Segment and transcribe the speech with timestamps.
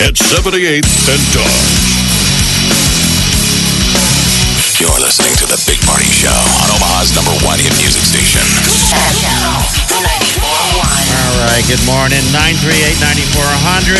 [0.00, 1.88] At 78th and Dodge.
[4.78, 8.40] You're listening to The Big Party Show on Omaha's number one hit music station.
[10.38, 12.22] All right, good morning.
[12.30, 13.98] 938-9400.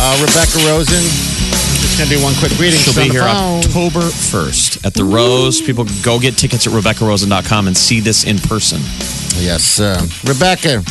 [0.00, 1.04] Uh, Rebecca Rosen.
[1.04, 2.80] I'm just going to do one quick reading.
[2.80, 3.60] She'll be here phone.
[3.60, 5.60] October 1st at the Rose.
[5.60, 8.80] People go get tickets at RebeccaRosen.com and see this in person.
[9.36, 10.82] Yes, uh, Rebecca.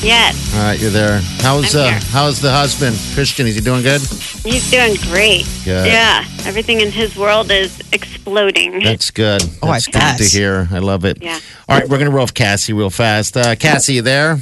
[0.00, 1.20] Yes, All right, you're there.
[1.40, 2.00] How's I'm uh, here.
[2.10, 3.48] how's the husband, Christian?
[3.48, 4.00] Is he doing good?
[4.00, 5.44] he's doing great.
[5.64, 5.86] Good.
[5.88, 8.78] Yeah, everything in his world is exploding.
[8.78, 9.42] That's good.
[9.60, 10.18] Oh, I That's good bet.
[10.18, 10.68] to hear.
[10.70, 11.20] I love it.
[11.20, 11.40] Yeah.
[11.68, 13.36] All right, we're going to roll with Cassie real fast.
[13.36, 14.38] Uh, Cassie, you there?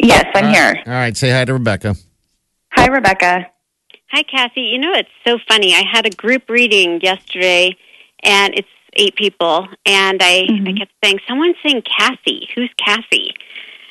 [0.00, 0.82] Yes, I'm here.
[0.84, 1.94] All right, say hi to Rebecca.
[2.72, 3.46] Hi, Rebecca.
[4.10, 4.62] Hi, Cassie.
[4.62, 5.72] You know, it's so funny.
[5.72, 7.76] I had a group reading yesterday,
[8.24, 12.48] and it's eight people, and I, I kept saying, "Someone's saying Cassie.
[12.56, 13.34] Who's Cassie?"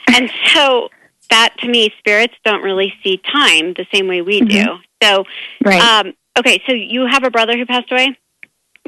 [0.15, 0.89] And so
[1.29, 4.63] that, to me, spirits don't really see time the same way we do.
[5.03, 5.23] So,
[5.63, 5.81] Right.
[5.81, 8.17] um, okay, so you have a brother who passed away.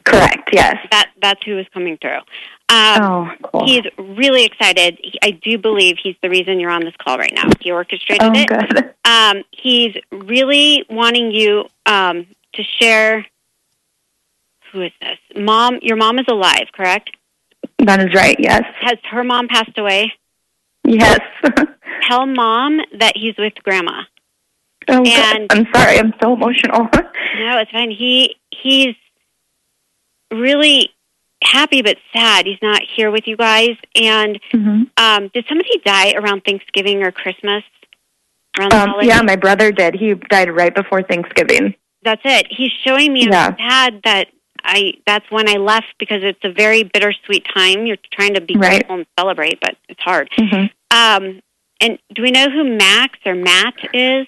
[0.04, 0.50] Correct.
[0.52, 0.78] Yes.
[0.92, 2.20] That that's who was coming through.
[2.70, 3.66] Um, oh, cool.
[3.66, 4.98] He's really excited.
[5.04, 7.50] He, I do believe he's the reason you're on this call right now.
[7.60, 8.48] He orchestrated oh, it.
[8.48, 8.94] good.
[9.04, 13.26] Um, he's really wanting you um, to share.
[14.72, 15.18] Who is this?
[15.36, 17.10] Mom, your mom is alive, correct?
[17.80, 18.38] That is right.
[18.40, 18.64] Yes.
[18.80, 20.14] Has her mom passed away?
[21.00, 21.20] Yes.
[22.10, 24.04] Tell mom that he's with grandma.
[24.90, 25.04] oh.
[25.06, 26.00] And- I'm sorry.
[26.00, 26.88] I'm so emotional.
[27.40, 27.90] No, it's fine.
[27.92, 28.94] He he's
[30.32, 30.90] really
[31.44, 32.46] happy but sad.
[32.46, 33.76] He's not here with you guys.
[33.96, 34.90] And Mhm.
[34.98, 37.64] um, did somebody die around Thanksgiving or Christmas?
[38.60, 39.96] Around Um, yeah, my brother did.
[39.96, 41.74] He died right before Thanksgiving.
[42.04, 42.48] That's it.
[42.50, 43.56] He's showing me Yeah.
[43.58, 44.28] Sad that
[44.64, 47.86] I that's when I left because it's a very bittersweet time.
[47.88, 48.70] You're trying to be Right.
[48.72, 50.30] grateful and celebrate, but it's hard.
[50.32, 50.70] Mhm.
[50.92, 51.42] Um,
[51.80, 54.28] and do we know who Max or Matt is?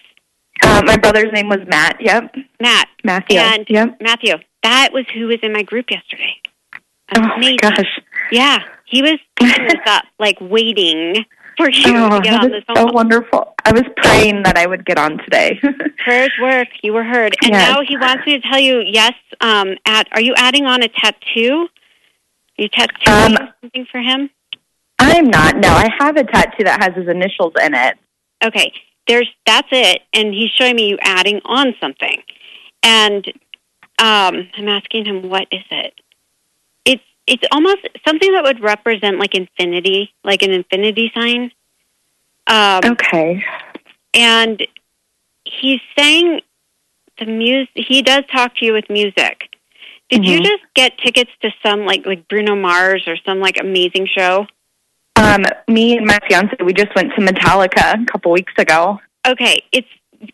[0.63, 1.97] Uh, my brother's name was Matt.
[1.99, 2.35] Yep.
[2.61, 2.87] Matt.
[3.03, 3.37] Matthew.
[3.39, 3.97] And Yep.
[4.01, 4.35] Matthew.
[4.63, 6.35] That was who was in my group yesterday.
[7.15, 7.99] Oh my gosh.
[8.31, 9.19] Yeah, he was
[9.87, 11.25] up, like waiting
[11.57, 13.53] for you Oh, to get on this phone so wonderful.
[13.65, 15.59] I was praying that I would get on today.
[16.03, 16.69] Prayers work.
[16.81, 17.69] You were heard, and Yes.
[17.69, 18.81] now he wants me to tell you.
[18.87, 19.13] Yes.
[19.41, 19.75] Um.
[19.85, 21.67] At are you adding on a tattoo?
[22.57, 24.29] Are you tattooing Um, something for him?
[25.03, 25.57] I'm not.
[25.57, 27.97] No, I have a tattoo that has his initials in it.
[28.43, 28.73] Okay.
[29.07, 32.21] There's that's it, and he's showing me you adding on something,
[32.83, 33.27] and
[33.99, 35.93] um, I'm asking him what is it.
[36.85, 41.51] It's it's almost something that would represent like infinity, like an infinity sign.
[42.47, 43.43] Um, Okay.
[44.13, 44.65] and
[45.45, 46.41] he's saying
[47.19, 49.49] the music he does talk to you with music
[50.09, 50.45] did you Mhm.
[50.45, 54.47] just get tickets to some like like bruno mars or some like amazing show
[55.15, 58.99] Um, me and my fiance, we just went to Metallica a couple weeks ago.
[59.27, 59.87] okay it's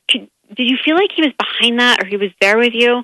[0.09, 3.03] could, did you feel like he was behind that or he was there with you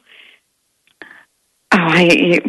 [1.72, 2.40] Oh, I,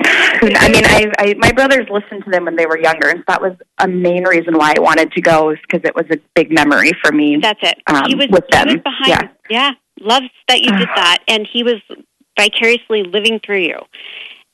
[0.43, 3.25] I mean, I, I, my brothers listened to them when they were younger, and so
[3.27, 6.19] that was a main reason why I wanted to go, is because it was a
[6.37, 7.39] big memory for me.
[7.43, 9.29] that's it Um, he was with he was them, behind yeah.
[9.51, 9.71] yeah
[10.01, 11.77] loves that you did that and he was
[12.39, 13.79] vicariously living through you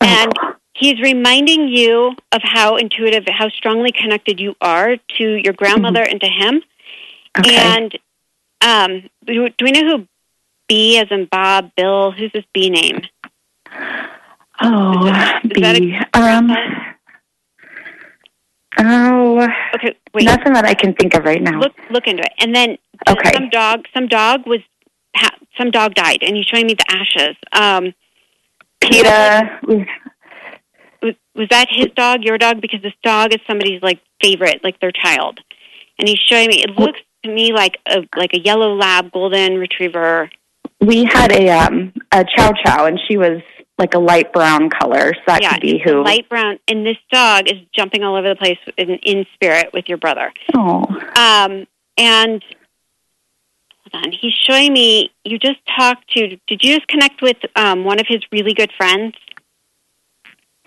[0.01, 5.53] and Oh, he's reminding you of how intuitive how strongly connected you are to your
[5.53, 6.63] grandmother and to him
[7.39, 7.57] okay.
[7.57, 7.99] And
[8.63, 10.07] um, do, do we know who
[10.69, 12.13] B as in Bob, Bill?
[12.13, 13.01] Who's this B name?
[14.63, 15.99] oh, is that- is that a B.
[16.15, 16.57] Um,
[18.79, 20.25] oh, Okay, wait.
[20.25, 21.59] nothing that I can think of right now.
[21.59, 22.33] Look, look into it.
[22.39, 22.79] And then
[23.09, 23.33] Okay.
[23.33, 24.61] some dog, some dog was,
[25.59, 27.37] some dog died, and he's showing me the ashes.
[27.53, 27.93] Um,
[28.81, 29.61] PETA.
[31.35, 32.61] Was, that his dog, your dog?
[32.61, 35.41] Because this dog is somebody's like favorite, like their child.
[35.99, 36.63] And he's showing me.
[36.63, 40.31] It looks to me like a like a yellow lab, golden retriever.
[40.81, 43.41] We had a um a chow chow, and she was
[43.79, 46.03] like a light brown color, so that yeah, could be who.
[46.05, 46.59] light brown.
[46.69, 50.33] And this dog is jumping all over the place in, in spirit with your brother.
[50.55, 50.85] Oh,
[51.17, 51.67] Um,
[51.99, 52.45] and
[53.83, 55.11] hold on, he's showing me.
[55.25, 56.29] You just talked to.
[56.47, 59.15] Did you just connect with um, one of his really good friends?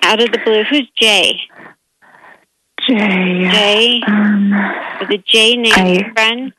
[0.05, 1.33] Out of the blue, who's Jay?
[2.87, 3.49] Jay.
[3.51, 6.53] Jay Um, was it Jay named I- friend?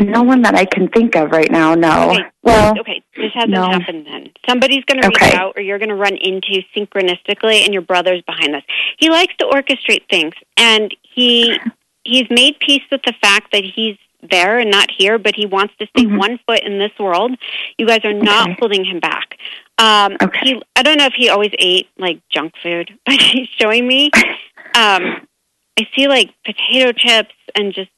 [0.00, 1.74] No one that I can think of right now.
[1.74, 2.10] No.
[2.12, 2.22] Okay.
[2.44, 3.64] Well, okay, this hasn't no.
[3.68, 4.30] happened then.
[4.48, 5.36] Somebody's going to reach Okay.
[5.36, 8.62] out, or you're going to run into synchronistically, and your brother's behind this.
[8.98, 11.58] He likes to orchestrate things, and he
[12.04, 13.96] he's made peace with the fact that he's
[14.30, 17.36] there and not here, but he wants to stay one foot in this world.
[17.76, 18.50] You guys are not Mm-hmm.
[18.52, 18.56] Okay.
[18.60, 19.36] holding him back.
[19.78, 20.38] Um, Okay.
[20.42, 24.10] he, I don't know if he always ate like junk food, but he's showing me.
[24.74, 25.26] Um,
[25.78, 27.90] I see like potato chips and just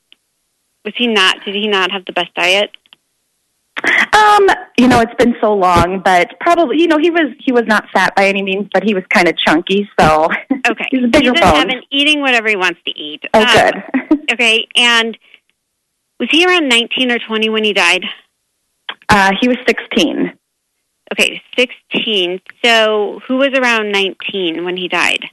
[0.85, 1.45] was he not?
[1.45, 2.71] Did he not have the best diet?
[4.13, 4.47] um,
[4.79, 7.87] you know, it's been so long, but probably, you know, he was he was not
[7.93, 9.89] fat by any means, but he was kind of chunky.
[9.99, 10.29] So
[10.69, 10.85] Okay.
[10.91, 11.77] he's a bigger he doesn't have bone.
[11.79, 13.25] an eating whatever he wants to eat.
[13.35, 14.21] Oh, Um, good.
[14.33, 15.19] Okay, and
[16.21, 18.05] was he around 19 or 20 when he died?
[19.09, 20.33] Uh, he was sixteen.
[21.13, 22.41] Okay, 16.
[22.65, 25.25] So who was around 19 when he died?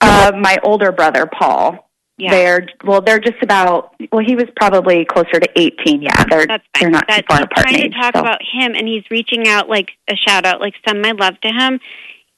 [0.00, 1.88] Uh, my older brother, Paul.
[2.18, 2.30] Yeah.
[2.30, 3.94] They're well, they're just about.
[4.10, 6.00] Well, he was probably closer to eighteen.
[6.00, 6.80] Yeah, they're That's fine.
[6.80, 7.66] they're not That, too far apart.
[7.66, 8.20] in trying age, to talk so.
[8.20, 11.48] about him, and he's reaching out like a shout out, like send my love to
[11.48, 11.78] him.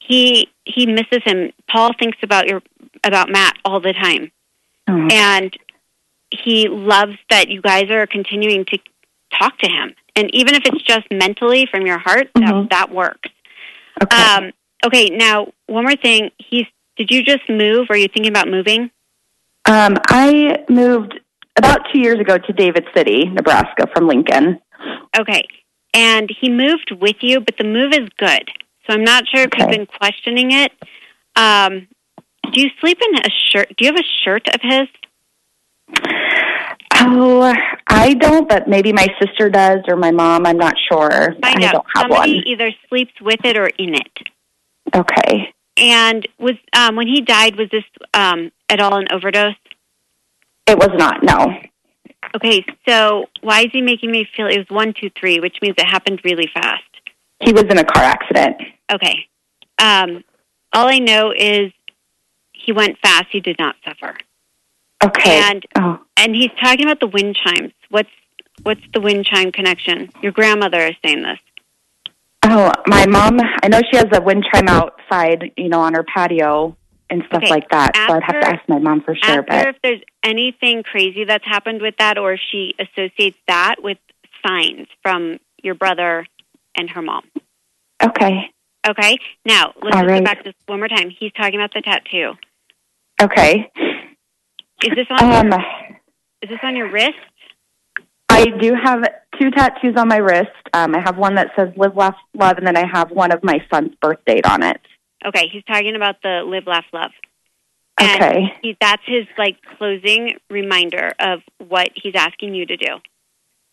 [0.00, 1.52] He he misses him.
[1.70, 2.60] Paul thinks about your
[3.04, 4.32] about Matt all the time,
[4.88, 5.56] Oh, and
[6.32, 8.78] he loves that you guys are continuing to
[9.38, 9.94] talk to him.
[10.18, 12.70] And even if it's just mentally from your heart, that Mhm.
[12.70, 13.30] that works.
[14.02, 14.16] okay.
[14.16, 14.52] Um,
[14.84, 16.30] okay, now one more thing.
[16.38, 16.66] He's
[16.96, 17.86] did you just move?
[17.88, 18.90] Or are you thinking about moving?
[19.66, 21.20] Um, I moved
[21.56, 24.60] about two years ago to David City, Nebraska, from Lincoln.
[25.16, 25.44] Okay,
[25.94, 28.50] and he moved with you, but the move is good.
[28.86, 30.72] So I'm not sure if you've been questioning it.
[31.36, 31.86] Um,
[32.52, 33.68] do you sleep in a shirt?
[33.76, 34.88] Do you have a shirt of his?
[37.00, 37.54] Oh,
[37.86, 40.46] I don't, but maybe my sister does or my mom.
[40.46, 41.34] I'm not sure.
[41.40, 41.72] Find I out.
[41.72, 42.44] don't have Somebody one.
[42.46, 44.18] either sleeps with it or in it.
[44.94, 45.54] Okay.
[45.76, 47.84] And was um, when he died, was this
[48.14, 49.54] um, at all an overdose?
[50.66, 51.22] It was not.
[51.22, 51.46] No.
[52.34, 55.76] Okay, so why is he making me feel it was one, two, three, which means
[55.78, 56.82] it happened really fast?
[57.40, 58.56] He was in a car accident.
[58.92, 59.26] Okay.
[59.78, 60.24] Um,
[60.72, 61.72] all I know is
[62.52, 63.26] he went fast.
[63.30, 64.16] He did not suffer.
[65.02, 65.40] Okay.
[65.44, 67.72] And oh, and he's talking about the wind chimes.
[67.90, 68.10] What's
[68.62, 70.10] what's the wind chime connection?
[70.22, 71.38] Your grandmother is saying this.
[72.44, 73.38] oh, my mom.
[73.62, 76.76] I know she has a wind chime outside, you know, on her patio
[77.10, 77.92] and stuff Okay, like that.
[77.96, 79.42] so I'd have to ask my mom for sure.
[79.42, 83.98] But if there's anything crazy that's happened with that, or if she associates that with
[84.46, 86.26] signs from your brother
[86.76, 87.22] and her mom.
[88.02, 88.50] okay.
[88.88, 89.18] Okay.
[89.44, 90.18] Now let's right.
[90.18, 91.10] go back to this one more time.
[91.10, 92.32] He's talking about the tattoo.
[93.20, 93.70] Okay.
[94.82, 95.32] Is this on?
[95.32, 95.60] Um, your,
[96.42, 97.14] is this on your wrist?
[98.28, 99.02] I do have
[99.40, 100.50] two tattoos on my wrist.
[100.72, 103.42] Um, I have one that says "Live, Laugh, Love," and then I have one of
[103.42, 104.80] my son's birth date on it.
[105.26, 107.10] Okay, he's talking about the live, laugh, love.
[108.00, 108.54] And Okay.
[108.62, 112.98] he, that's his like closing reminder of what he's asking you to do.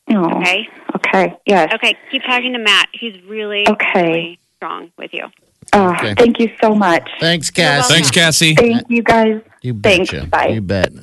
[0.09, 0.67] Oh, Okay.
[0.95, 1.35] Okay.
[1.45, 1.71] Yes.
[1.73, 2.87] Okay, keep talking to Matt.
[2.93, 4.01] He's really, Okay.
[4.07, 5.25] really strong with you.
[5.73, 6.15] Oh, Okay.
[6.15, 7.07] Thank you so much.
[7.19, 7.87] Thanks, Cass.
[7.89, 8.55] Thanks, Cassie.
[8.55, 9.41] Thank you guys.
[9.65, 10.11] You Thanks.
[10.11, 10.27] betcha.
[10.27, 10.47] Bye.
[10.49, 10.93] You bet.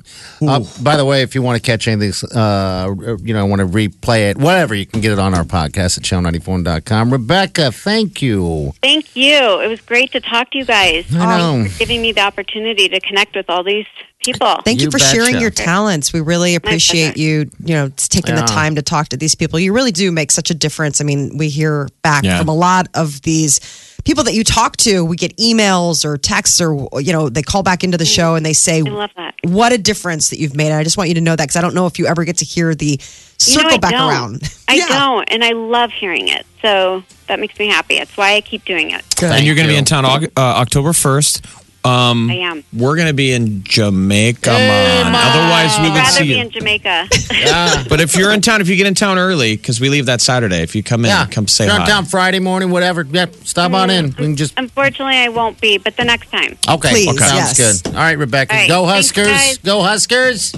[0.41, 3.67] Uh, by the way, if you want to catch anything, uh, you know, want to
[3.67, 7.11] replay it, whatever, you can get it on our podcast at channel94.com.
[7.13, 8.73] Rebecca, thank you.
[8.83, 9.61] Thank you.
[9.61, 11.07] It was great to talk to you guys.
[11.15, 11.53] I know.
[11.63, 13.87] Thanks for giving me the opportunity to connect with all these
[14.25, 14.61] people.
[14.65, 16.13] Thank you, You for sharing your talents.
[16.13, 18.43] We really appreciate you, you know, taking Yeah.
[18.43, 19.59] the time to talk to these people.
[19.59, 21.01] You really do make such a difference.
[21.01, 22.39] I mean, we hear back Yeah.
[22.39, 23.59] from a lot of these
[24.05, 25.05] people that you talk to.
[25.05, 28.45] We get emails or texts or, you know, they call back into the show and
[28.47, 29.35] they say, I love that.
[29.45, 30.67] what a difference that you've made.
[30.67, 32.25] And I just want you to know that because I don't know if you ever
[32.25, 34.09] get to hear the You know, circle back don't.
[34.11, 34.43] around.
[34.69, 34.89] I Yeah.
[34.89, 36.47] don't, and I love hearing it.
[36.61, 37.99] So that makes me happy.
[37.99, 39.05] That's why I keep doing it.
[39.23, 41.62] and you're going to be in town uh, October 1st.
[41.85, 42.63] Um, I am.
[42.73, 45.07] We're going to be in Jamaica, man.
[45.15, 46.37] Otherwise, we I'd would rather see be you.
[46.41, 47.09] in Jamaica.
[47.33, 47.83] Yeah.
[47.89, 50.21] But if you're in town, if you get in town early, because we leave that
[50.21, 51.27] Saturday, if you come in, yeah.
[51.27, 51.81] come say You're hi.
[51.81, 53.03] on town Friday morning, whatever.
[53.03, 54.07] Yeah, stop on in.
[54.07, 54.55] We can just.
[54.57, 56.57] Unfortunately, I won't be, but the next time.
[56.69, 56.91] Okay.
[56.91, 57.83] Please, Sounds yes.
[57.83, 57.95] good.
[57.95, 58.53] All right, Rebecca.
[58.55, 59.27] All right, Go thanks, Huskers.
[59.27, 59.59] guys.
[59.59, 60.53] Go Huskers.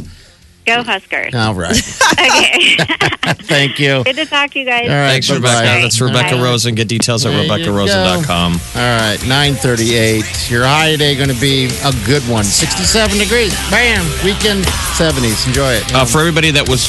[0.66, 1.34] Go Huskers.
[1.34, 1.76] All right.
[2.14, 2.76] Okay.
[3.44, 4.02] Thank you.
[4.04, 4.88] Good to talk to you guys.
[4.88, 5.10] All right.
[5.10, 5.40] Thanks, bye-bye.
[5.60, 5.82] Rebecca.
[5.82, 6.42] That's Rebecca Bye.
[6.42, 6.74] Rosen.
[6.74, 8.52] Get details at There you RebeccaRosen.com.
[8.52, 10.50] All right, 938.
[10.50, 12.44] Your high today going to be a good one.
[12.44, 13.52] 67 degrees.
[13.70, 14.04] Bam.
[14.24, 14.64] Weekend
[14.96, 15.46] 70s.
[15.46, 15.94] Enjoy it.
[15.94, 16.86] Uh, for everybody that was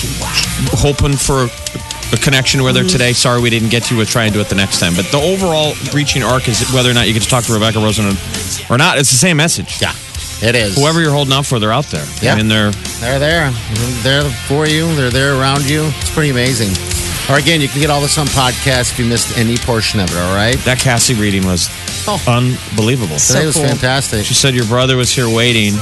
[0.80, 1.48] hoping for
[2.14, 2.90] a connection with her Mm-hmm.
[2.92, 3.98] today, sorry we didn't get to.
[3.98, 4.94] We'll try and do it the next time.
[4.96, 7.80] But the overall reaching arc is whether or not you get to talk to Rebecca
[7.80, 8.06] Rosen
[8.70, 9.00] or not.
[9.00, 9.82] It's the same message.
[9.82, 9.94] yeah,
[10.42, 10.76] it is.
[10.78, 12.06] Whoever you're holding out for, they're out there.
[12.22, 12.34] Yeah.
[12.34, 13.52] I mean, they're They're there.
[14.04, 14.94] They're for you.
[14.96, 15.86] They're there around you.
[16.00, 16.72] It's pretty amazing.
[17.30, 20.10] Or again, you can get all this on podcast if you missed any portion of
[20.12, 20.58] it, all right?
[20.60, 21.70] that Cassie reading was
[22.08, 22.22] Oh.
[22.28, 23.18] unbelievable.
[23.18, 23.66] Today was cool.
[23.66, 24.26] fantastic.
[24.26, 25.74] She said your brother was here waiting,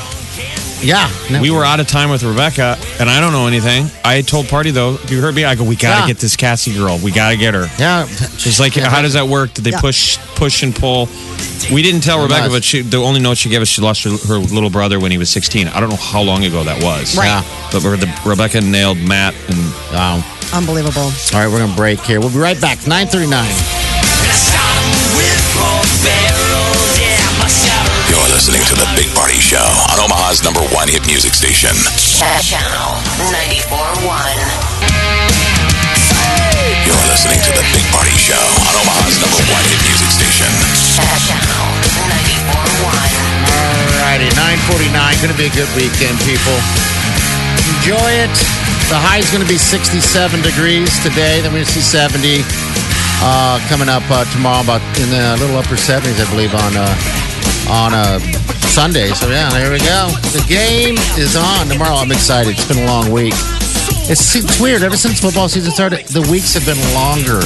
[0.83, 1.09] yeah.
[1.31, 1.41] No.
[1.41, 3.85] We were out of time with Rebecca, and I don't know anything.
[4.03, 6.07] I told Party, though, if you heard me, I go, we got to yeah.
[6.07, 6.99] get this Cassie girl.
[6.99, 7.67] We got to get her.
[7.79, 8.05] Yeah.
[8.05, 9.53] She's like, how does that work?
[9.53, 9.81] Did they yeah.
[9.81, 11.07] push push and pull?
[11.71, 12.53] We didn't tell it Rebecca, was.
[12.53, 15.11] but she, the only note she gave us, she lost her, her, little brother when
[15.11, 15.67] he was 16.
[15.67, 17.15] I don't know how long ago that was.
[17.17, 17.27] Right.
[17.27, 17.69] Yeah.
[17.71, 19.57] But the, Rebecca nailed Matt, and
[19.93, 20.21] wow.
[20.53, 21.01] Unbelievable.
[21.01, 22.19] All right, we're going to break here.
[22.19, 22.85] We'll be right back.
[22.85, 23.82] 939.
[28.33, 29.61] Listening to The Big Party Show
[29.93, 31.69] on Omaha's number one hit music station.
[32.01, 32.97] Channel
[33.29, 34.09] 94.1.
[36.81, 40.49] You're listening to The Big Party Show on Omaha's number one hit music station.
[41.29, 41.77] Channel
[42.09, 44.01] 94.1.
[44.01, 44.97] Alrighty, 949.
[45.21, 46.57] Going to be a good weekend, people.
[47.77, 48.33] Enjoy it.
[48.89, 50.01] The high is going to be 67
[50.41, 51.37] degrees today.
[51.45, 52.41] Then we're going to see 70
[53.21, 56.89] uh, coming up uh, tomorrow, about in the little upper 70s, I believe, on uh,
[57.69, 58.19] on a
[58.73, 59.09] Sunday.
[59.13, 60.09] So, yeah, there we go.
[60.33, 61.95] The game is on tomorrow.
[61.95, 62.53] I'm excited.
[62.53, 63.33] It's been a long week.
[64.09, 64.83] It's, it's weird.
[64.83, 67.39] Ever since football season started, the weeks have been longer.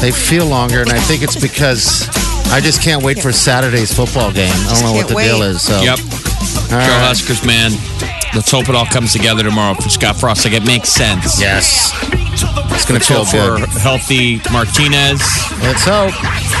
[0.00, 2.08] They feel longer, and I think it's because
[2.48, 4.52] I just can't wait for Saturday's football game.
[4.52, 5.28] I don't know what the wait.
[5.28, 5.62] deal is.
[5.62, 5.98] So, yep.
[5.98, 7.06] All Go right.
[7.06, 7.72] Huskers, man.
[8.34, 10.44] Let's hope it all comes together tomorrow for Scott Frost.
[10.44, 11.40] Like it makes sense.
[11.40, 11.92] Yes.
[12.74, 13.60] It's going to feel good.
[13.70, 15.20] for healthy Martinez.
[15.62, 16.12] Let's hope.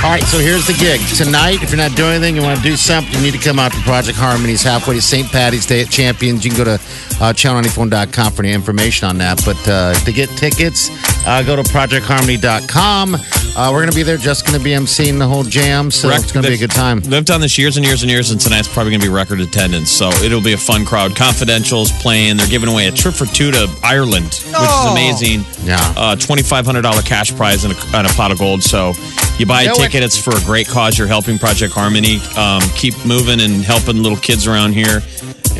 [0.04, 1.00] All right, so here's the gig.
[1.16, 3.58] Tonight, if you're not doing anything, you want to do something, you need to come
[3.58, 5.26] out to Project Harmony's halfway to St.
[5.30, 6.44] Patty's Day at Champions.
[6.44, 9.42] You can go to uh, channel94.com for any information on that.
[9.44, 10.88] But uh, to get tickets,
[11.26, 13.16] uh, go to projectharmony.com.
[13.56, 14.16] Uh, we're going to be there.
[14.16, 16.58] Just going to be emceeing the whole jam, so Rec- it's going to be a
[16.58, 17.00] good time.
[17.00, 19.40] They've done this years and years and years, and tonight's probably going to be record
[19.40, 19.92] attendance.
[19.92, 21.12] So it'll be a fun crowd.
[21.12, 22.36] Confidentials playing.
[22.36, 24.90] They're giving away a trip for two to Ireland, which is Oh.
[24.92, 25.44] amazing.
[25.64, 25.76] Yeah.
[25.96, 28.62] Uh, $2,500 cash prize and a, and a pot of gold.
[28.64, 28.92] So
[29.38, 29.84] you buy a Do it.
[29.86, 30.98] ticket, it's for a great cause.
[30.98, 32.20] You're helping Project Harmony.
[32.36, 35.00] Um, keep moving and helping little kids around here.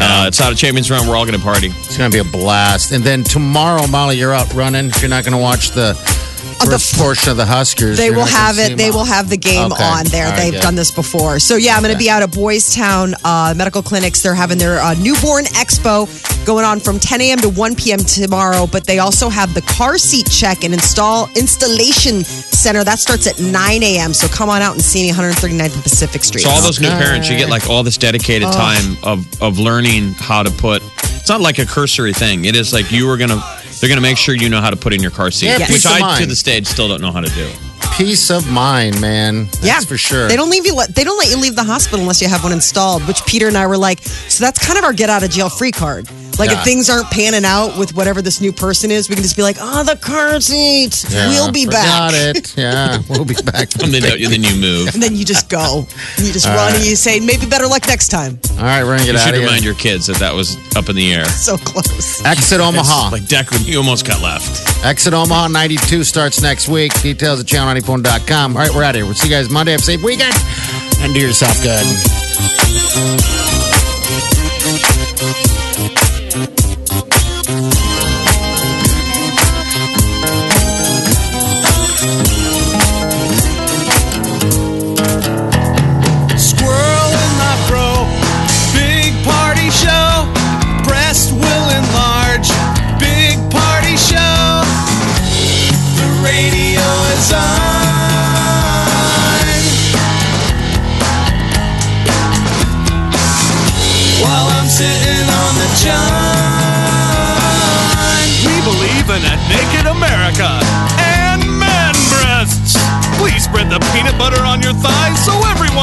[0.01, 1.07] Uh, it's out of Champions Run.
[1.07, 1.69] We're all going to party.
[1.69, 2.91] It's going to be a blast.
[2.91, 4.87] And then tomorrow, Molly, you're out running.
[4.87, 5.93] If you're not going to watch the
[6.65, 8.77] Of the first portion of the Huskers, They will have it.
[8.77, 8.95] They out.
[8.95, 9.83] will have the game Okay.
[9.85, 10.25] on there.
[10.27, 10.63] All right, They've good.
[10.63, 11.39] done this before.
[11.39, 12.05] So yeah, I'm going to Okay.
[12.07, 14.21] be out at Boys Town uh, Medical Clinics.
[14.23, 16.09] They're having their uh, newborn expo
[16.45, 17.39] going on from 10 a.m.
[17.39, 17.99] to 1 p.m.
[18.01, 18.67] tomorrow.
[18.67, 23.39] But they also have the car seat check and install installation center that starts at
[23.41, 24.13] 9 a.m.
[24.15, 26.43] So come on out and see me 139th and Pacific Street.
[26.43, 30.15] So all those new parents, you get like all this dedicated time of of learning
[30.15, 30.83] how to put.
[31.17, 32.45] It's not like a cursory thing.
[32.45, 33.43] It is like you are gonna.
[33.85, 35.69] They're gonna make sure you know how to put in your car seat, Yeah, which
[35.69, 37.51] peace of I to the stage still don't know how to do.
[37.99, 39.45] Peace of mind, man.
[39.45, 40.27] That's yeah, for sure.
[40.27, 40.81] They don't leave you.
[40.89, 43.07] They don't let you leave the hospital unless you have one installed.
[43.07, 45.51] Which Peter and I were like, so that's kind of our get out of jail
[45.51, 46.09] free card.
[46.39, 46.59] Like Yeah.
[46.59, 49.43] if things aren't panning out with whatever this new person is, we can just be
[49.43, 51.05] like, oh, the car seat.
[51.11, 52.55] Yeah, we'll be back." Got it.
[52.57, 53.75] Yeah, we'll be back.
[53.83, 54.95] And then, then you move.
[54.95, 55.87] And then you just go.
[56.17, 58.39] And you just run and you say, maybe better luck next time.
[58.59, 59.35] All right, we're gonna get You out of here.
[59.35, 61.25] You should remind your kids that that was up in the air.
[61.45, 62.25] So close.
[62.25, 63.11] Exit Omaha.
[63.11, 64.85] Like Declan, you almost got left.
[64.85, 66.93] Exit Omaha 92 starts next week.
[67.03, 68.57] Details at channel94.com.
[68.57, 69.05] All right, we're out of here.
[69.05, 69.73] We'll see you guys Monday.
[69.73, 70.35] Have a safe weekend
[71.01, 71.85] and do yourself good.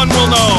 [0.01, 0.50] Everyone will know.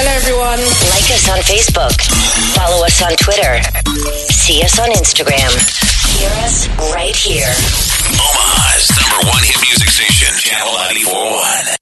[0.00, 0.60] Hello, everyone.
[0.94, 1.90] Like us on Facebook.
[2.54, 3.60] Follow us on Twitter.
[4.30, 5.50] See us on Instagram.
[6.16, 7.50] Hear us right here.
[8.14, 10.32] Omaha's number one hit music station.
[10.38, 11.76] Channel 941.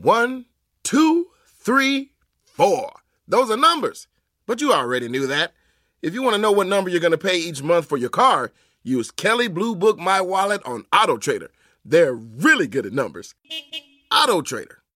[0.00, 0.46] One,
[0.82, 2.12] two, three,
[2.46, 2.90] four.
[3.28, 4.06] Those are numbers.
[4.46, 5.52] But you already knew that.
[6.00, 8.08] If you want to know what number you're going to pay each month for your
[8.08, 8.50] car,
[8.82, 11.50] use Kelley Blue Book My Wallet on Auto Trader.
[11.84, 13.34] They're really good at numbers.
[14.10, 14.78] Auto Trader.